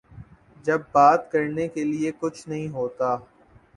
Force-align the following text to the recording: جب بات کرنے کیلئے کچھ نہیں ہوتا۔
جب 0.65 0.79
بات 0.91 1.31
کرنے 1.31 1.67
کیلئے 1.67 2.11
کچھ 2.19 2.47
نہیں 2.49 2.67
ہوتا۔ 2.69 3.15